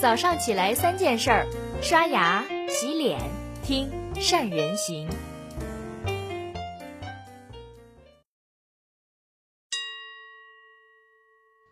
[0.00, 1.48] 早上起来三件事儿：
[1.82, 3.18] 刷牙、洗脸、
[3.64, 5.08] 听善人行。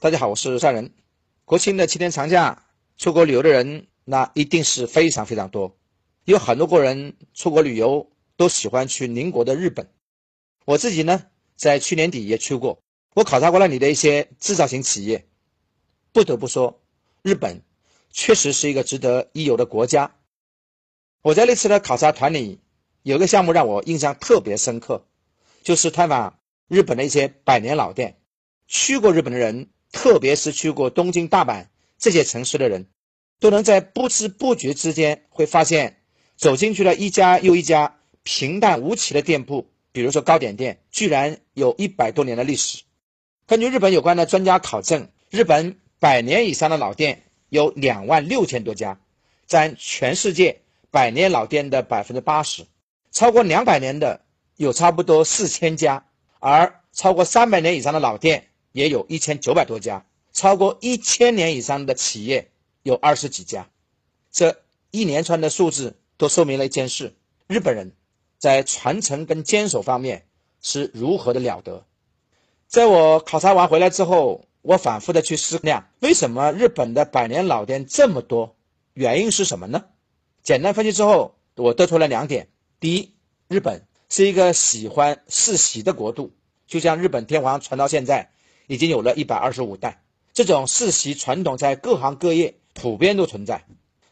[0.00, 0.92] 大家好，我是善人。
[1.44, 2.64] 国庆的七天长假，
[2.96, 5.76] 出国旅游的人那一定是非常非常多。
[6.24, 9.92] 有很多国人出国旅游都喜欢去邻国的日本。
[10.64, 12.82] 我自己呢，在去年底也去过，
[13.14, 15.28] 我考察过那里的一些制造型企业，
[16.12, 16.82] 不得不说，
[17.22, 17.62] 日本。
[18.10, 20.14] 确实是一个值得一游的国家。
[21.22, 22.60] 我在那次的考察团里，
[23.02, 25.06] 有个项目让我印象特别深刻，
[25.62, 28.18] 就是探访日本的一些百年老店。
[28.66, 31.66] 去过日本的人，特别是去过东京、大阪
[31.98, 32.86] 这些城市的人，
[33.40, 36.02] 都能在不知不觉之间会发现，
[36.36, 39.70] 走进去了一家又一家平淡无奇的店铺。
[39.90, 42.82] 比如说糕点店，居然有一百多年的历史。
[43.46, 47.24] 根据日本有关的专家考证，日本百年以上的老店。
[47.48, 48.98] 有两万六千多家，
[49.46, 50.60] 占全世界
[50.90, 52.66] 百年老店的百分之八十。
[53.10, 54.20] 超过两百年的
[54.56, 56.06] 有差不多四千家，
[56.40, 60.04] 而超过三百年以上的老店也有一千九百多家。
[60.32, 62.50] 超过一千年以上的企业
[62.82, 63.68] 有二十几家。
[64.30, 67.14] 这一连串的数字都说明了一件事：
[67.46, 67.92] 日本人
[68.38, 70.26] 在传承跟坚守方面
[70.60, 71.84] 是如何的了得。
[72.66, 74.44] 在我考察完回来之后。
[74.62, 78.56] 我反复的去思量，为什么日本的百年老店这么多？
[78.94, 79.84] 原因是什么呢？
[80.42, 82.48] 简单分析之后，我得出了两点：
[82.80, 83.14] 第一，
[83.48, 86.32] 日本是一个喜欢世袭的国度，
[86.66, 88.30] 就像日本天皇传到现在，
[88.66, 93.64] 已经有了一百二十五代，这种世袭传统在各行各业普遍都存在。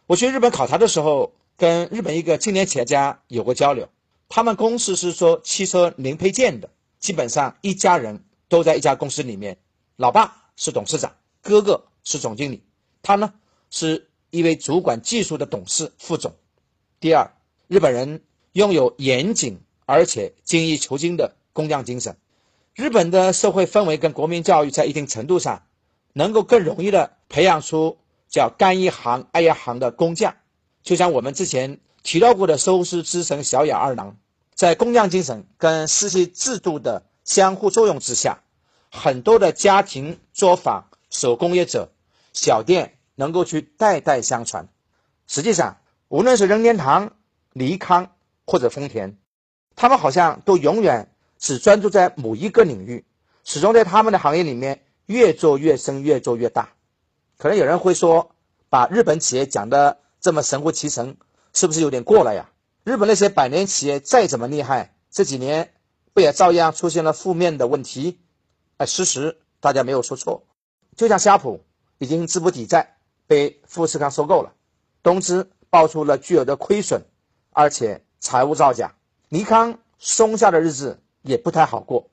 [0.06, 3.88] 我去日本考察的时候，跟日本一个青年企业家有过交流，
[4.28, 9.58] 他们公司是做汽车零配件的，基本上一家人都在一家公司里面，
[9.96, 10.42] 老爸。
[10.58, 12.62] 是董事长，哥哥是总经理，
[13.02, 13.34] 他呢
[13.68, 16.34] 是一位主管技术的董事副总。
[16.98, 17.32] 第二，
[17.68, 22.16] 日本人拥有严谨而且精益求精的工匠精神。
[22.74, 25.64] 日本的社会氛围跟国民教育在一定程度上，
[26.14, 27.98] 能够更容易的培养出
[28.30, 30.36] 叫干一行爱一行的工匠。
[30.82, 34.16] 就像我们之前提到过的收师之神小野二郎，
[34.54, 38.42] 在工匠精神跟世袭制度的相互作用之下。
[38.90, 41.92] 很多的家庭作坊、手工业者、
[42.32, 44.68] 小店能够去代代相传。
[45.26, 47.12] 实际上，无论是任天堂、
[47.52, 48.12] 尼康
[48.46, 49.18] 或者丰田，
[49.74, 53.04] 他们好像都永远只专注在某一个领域，
[53.44, 56.70] 始终在他们的行业里面越做越深、越做越大。
[57.38, 58.30] 可能有人会说，
[58.70, 61.16] 把日本企业讲的这么神乎其神，
[61.52, 62.50] 是不是有点过了呀？
[62.84, 65.72] 日本那些百年企业再怎么厉害，这几年
[66.14, 68.20] 不也照样出现了负面的问题？
[68.78, 70.44] 哎，事实大家没有说错，
[70.96, 71.64] 就像夏普
[71.96, 74.52] 已经资不抵债，被富士康收购了，
[75.02, 77.02] 东芝爆出了巨额的亏损，
[77.52, 78.94] 而且财务造假，
[79.30, 82.10] 尼康松下的日子也不太好过。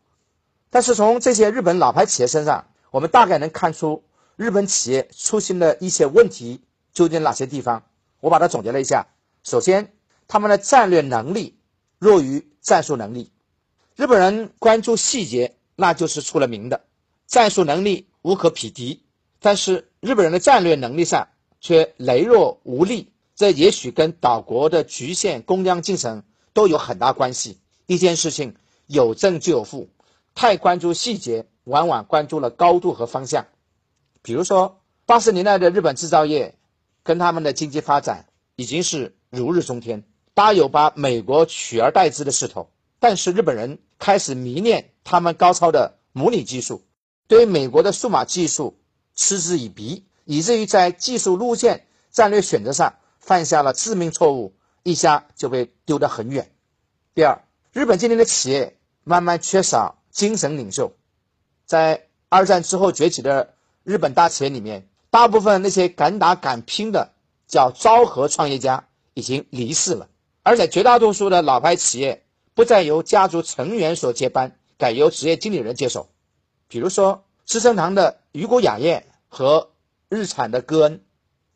[0.70, 4.06] 但是从这些日本老牌企业身上，我们大概能看出
[4.38, 6.62] 日本企业出现的一些问题
[6.94, 7.84] 究竟哪些地方。
[8.22, 9.08] 我把它总结了一下：
[9.44, 9.94] 首先，
[10.30, 11.60] 他们的战略能力
[12.00, 13.34] 弱于战术能力，
[13.98, 15.58] 日本人关注细节。
[15.76, 16.86] 那就是出了名的，
[17.28, 19.04] 战术能力无可匹敌，
[19.40, 21.28] 但是日本人的战略能力上
[21.60, 26.24] 却羸弱无力，这也许跟岛国的局限工匠精神
[26.54, 27.58] 都有很大关系。
[27.86, 28.56] 一件事情
[28.88, 29.90] 有正就有负，
[30.36, 33.48] 太关注细节，往往关注了高度和方向。
[34.22, 36.56] 比如说八十年代的日本制造业，
[37.04, 40.04] 跟他们的经济发展已经是如日中天，
[40.34, 42.70] 大有把美国取而代之的势头。
[43.04, 46.86] 但是日本人开始迷恋他们高超的模拟技术，
[47.28, 48.80] 对美国的数码技术
[49.14, 56.54] 嗤之以鼻，以至于在技术路线战略选择上犯下了致命错误，一下就被丢得很远。
[57.14, 57.44] 第二，
[57.74, 60.94] 日本今天的企业慢慢缺少精神领袖，
[61.66, 67.12] 在二战之后崛起的日本大企业里面，大部分那些敢打敢拼的
[67.50, 70.08] 叫昭和创业家已经离世了，
[70.42, 72.23] 而且绝大多数的老牌企业。
[72.56, 76.10] 不再由家族成员所接班，改由职业经理人接手。
[76.68, 79.72] 比如说，资生堂的雨果雅彦和
[80.10, 81.02] 日产的戈恩。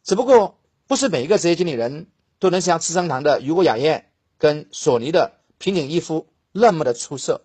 [0.03, 0.57] 只不过，
[0.87, 2.07] 不是每一个职业经理人
[2.39, 7.41] 都能像资生堂的雨果雅彦跟索尼的平井一夫那么的出色。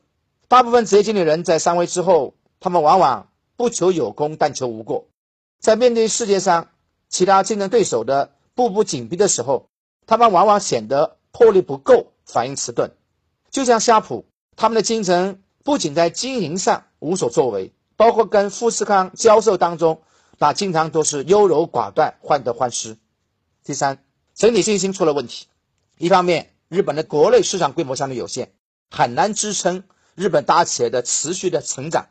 [0.48, 5.06] 大部分职业经理人在上位之后，他们往往不求有功，但求无过。
[5.60, 6.68] 在面对世界上
[7.08, 9.68] 其他竞争对手的步步紧逼的时候，
[10.06, 12.92] 他们往往显得魄力不够，反应迟钝。
[13.52, 14.24] 就像夏普，
[14.56, 20.02] 他们的精神不仅在经营上无所作为，包括跟富士康交涉当中
[20.38, 22.96] 那经常都是优柔寡断、患得患失。
[23.62, 24.02] 第三，
[24.34, 25.46] 整体信心出了问题。
[25.98, 28.52] 一方面，日本的国内市场规模相对有限，
[28.90, 29.84] 很难支撑
[30.14, 32.06] 日本大企业的持续的成长；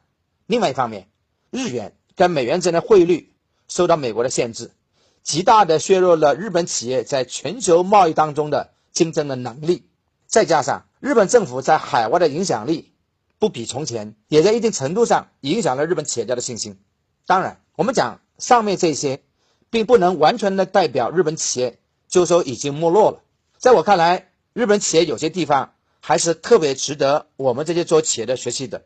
[0.46, 1.10] 另外一方面，
[1.50, 3.34] 日元跟美元之间的汇率
[3.68, 4.70] 受到美国的限制，
[5.24, 9.88] 极大的削弱了日本企业在全球贸易当中的竞争的能力。
[10.28, 12.94] 再加上日本政府在海外的影响力
[13.40, 16.80] 不比从前，也在一定程度上影响了日本企业家的信心。
[17.26, 19.24] 当然，我们讲上面这些，
[19.72, 23.24] 并不能完全的代表日本企业就说已经没落了。
[23.58, 28.84] 在我看来，日本企业有些地方还是特别值得我们这些做企业的学习的。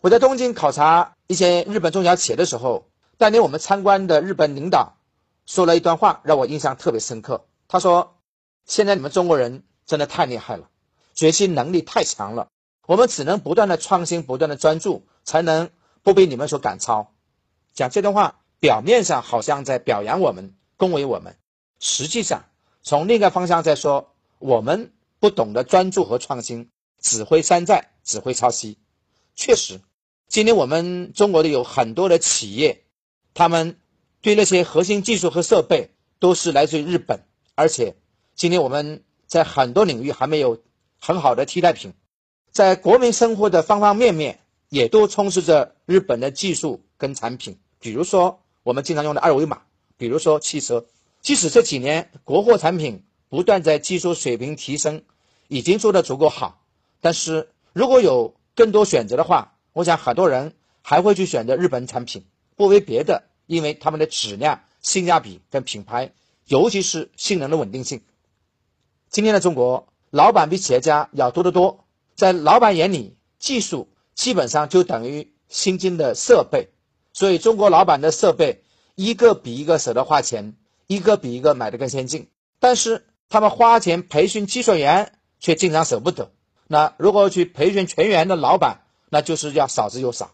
[0.00, 2.86] 我在东京考察一些日本中小企业的时候，
[3.18, 4.96] 带领我们参观的日本领导
[5.44, 7.44] 说了一段话，让我印象特别深刻。
[7.68, 8.16] 他说
[8.64, 10.70] ：“现在你们中国人真的太厉害了。”
[11.18, 12.46] 学习能力太强了，
[12.86, 15.68] 我们只能不断的创新，不断的专注，才能
[16.04, 17.12] 不被你们所赶超。
[17.74, 21.34] 讲这段话，表面上好像在表扬我们，恭维我们，
[21.80, 22.44] 实际上
[22.82, 26.70] 从另一个方向在说，我们不懂得专注和创新，
[27.00, 28.78] 只会山寨，只会抄袭。
[29.34, 29.80] 确实，
[30.28, 32.84] 今天我们中国的有很多的企业，
[33.34, 33.76] 他们
[34.20, 35.90] 对那些核心技术和设备
[36.20, 37.24] 都是来自于日本，
[37.56, 37.96] 而且
[38.36, 40.62] 今天我们在很多领域还没有。
[41.00, 41.92] 很好的替代品，
[42.50, 47.58] 在国民生活的方方面面也都充斥着日本的技术跟产品。
[47.78, 49.62] 比如说我们经常用的二维码，
[49.96, 50.84] 比如说汽车。
[51.20, 55.02] 即使这几年国货产品不断在技术水平提升，
[55.48, 56.62] 已经做得足够好，
[57.00, 62.24] 但是如果有更多选择的话，我想很多人还会去选择日本产品。
[62.56, 66.12] 不为别的，因为他们的质量、性价比跟品牌，
[66.46, 68.02] 尤其是性能的稳定性。
[69.10, 69.88] 今天的中国。
[70.10, 71.84] 老板比企业家要多得多，
[72.14, 76.68] 在老板眼里，技术基本上就等于新进的设备，
[77.12, 78.62] 所以中国老板的设备
[78.94, 80.56] 一个比一个舍得花钱，
[80.86, 82.28] 一个比一个买的更先进。
[82.58, 86.30] 但是他们花钱培训技术员，却经常舍不得。
[86.66, 90.32] 那如果去培训全员的老板，那就是要少之又少。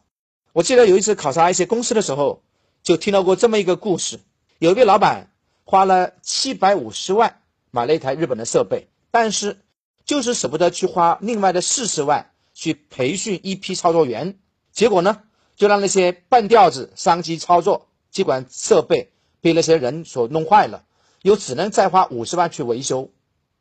[0.53, 2.43] 我记得有一次考察一些公司的时候，
[2.83, 4.21] 就听到过这么一个故事：
[4.59, 5.33] 有一位老板
[5.65, 7.41] 花了七百五十万
[7.71, 9.59] 买了一台日本的设备，但是
[10.05, 14.39] 就是舍不得去花另外的四十万去培训一批操作员，
[14.71, 15.23] 结果呢，
[15.57, 20.85] 就让那些半吊子商机操作，尽管设备被那些人所弄坏了，
[21.23, 23.11] 又只能再花五十万去维修。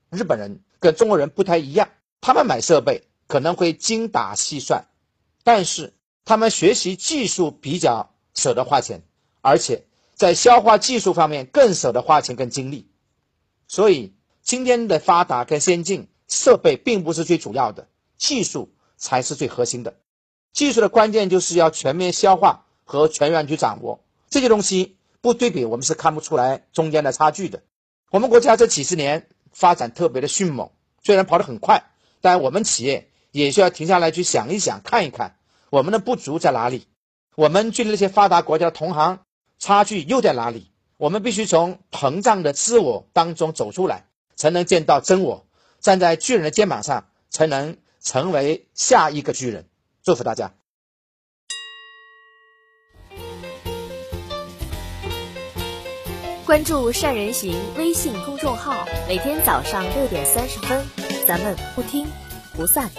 [0.10, 4.86] 日本人跟中国人不太一样，他们买设备可能会精打细算，
[5.44, 5.94] 但是
[6.26, 9.02] 他们学习技术比较舍得花钱，
[9.42, 12.90] 而且在消化技术方面更舍得花钱跟精力。
[13.68, 16.10] 所以今天的发达跟先进。
[16.28, 17.88] 设备并不是最主要的，
[18.18, 19.96] 技术才是最核心的。
[20.52, 27.62] 技术的关键就是要全面消化和全员去掌握这些东西，不对比我们是看不出来中间的差距的。
[28.12, 30.70] 我们国家这几十年发展特别的迅猛，
[31.04, 31.84] 虽然跑得很快，
[32.22, 35.38] 但我们企业也需要停下来去想一想，看一看
[35.70, 36.88] 我们的不足在哪里，
[37.36, 39.20] 我们距离那些发达国家的同行
[39.58, 40.70] 差距又在哪里？
[40.98, 44.06] 我们必须从膨胀的自我当中走出来，
[44.36, 45.46] 才能见到真我。
[45.84, 49.68] 站在巨人的肩膀上，才能成为下一个巨人。
[50.02, 50.54] 祝福大家！
[56.46, 60.86] 关注善人行微信公众号，每天早上六点三十分，
[61.28, 62.08] 咱们不听
[62.56, 62.90] 不散。